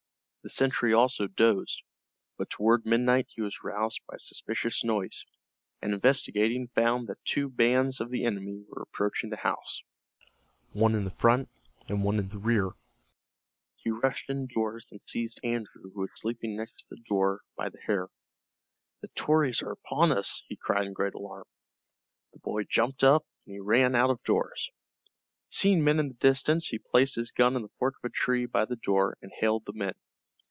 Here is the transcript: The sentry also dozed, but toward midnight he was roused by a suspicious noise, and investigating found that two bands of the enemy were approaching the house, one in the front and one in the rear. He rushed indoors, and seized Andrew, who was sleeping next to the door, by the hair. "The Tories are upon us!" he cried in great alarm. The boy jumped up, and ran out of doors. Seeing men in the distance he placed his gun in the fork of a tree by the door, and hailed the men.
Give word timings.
The 0.43 0.49
sentry 0.49 0.91
also 0.91 1.27
dozed, 1.27 1.83
but 2.35 2.49
toward 2.49 2.83
midnight 2.83 3.27
he 3.29 3.43
was 3.43 3.61
roused 3.63 3.99
by 4.07 4.15
a 4.15 4.19
suspicious 4.19 4.83
noise, 4.83 5.23
and 5.83 5.93
investigating 5.93 6.67
found 6.69 7.09
that 7.09 7.23
two 7.23 7.47
bands 7.47 8.01
of 8.01 8.09
the 8.09 8.25
enemy 8.25 8.65
were 8.67 8.81
approaching 8.81 9.29
the 9.29 9.37
house, 9.37 9.83
one 10.71 10.95
in 10.95 11.03
the 11.03 11.11
front 11.11 11.47
and 11.89 12.03
one 12.03 12.17
in 12.17 12.27
the 12.29 12.39
rear. 12.39 12.71
He 13.75 13.91
rushed 13.91 14.31
indoors, 14.31 14.83
and 14.89 14.99
seized 15.05 15.39
Andrew, 15.43 15.83
who 15.93 16.01
was 16.01 16.09
sleeping 16.15 16.57
next 16.57 16.85
to 16.87 16.95
the 16.95 17.03
door, 17.07 17.43
by 17.55 17.69
the 17.69 17.77
hair. 17.79 18.07
"The 19.01 19.09
Tories 19.09 19.61
are 19.61 19.73
upon 19.73 20.11
us!" 20.11 20.41
he 20.47 20.55
cried 20.55 20.87
in 20.87 20.93
great 20.93 21.13
alarm. 21.13 21.45
The 22.33 22.39
boy 22.39 22.63
jumped 22.63 23.03
up, 23.03 23.27
and 23.45 23.63
ran 23.63 23.93
out 23.93 24.09
of 24.09 24.23
doors. 24.23 24.71
Seeing 25.49 25.83
men 25.83 25.99
in 25.99 26.07
the 26.07 26.15
distance 26.15 26.65
he 26.69 26.79
placed 26.79 27.13
his 27.13 27.29
gun 27.29 27.55
in 27.55 27.61
the 27.61 27.69
fork 27.77 27.93
of 28.03 28.09
a 28.09 28.11
tree 28.11 28.47
by 28.47 28.65
the 28.65 28.75
door, 28.77 29.19
and 29.21 29.31
hailed 29.37 29.65
the 29.67 29.73
men. 29.73 29.93